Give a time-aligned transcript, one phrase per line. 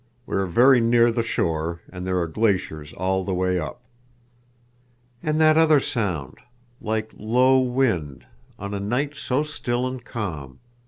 [0.25, 3.83] We are very near the shore, and there are glaciers all the way up."
[5.21, 6.39] "And that other sound,
[6.81, 10.57] like low wind—on a night so still and calm!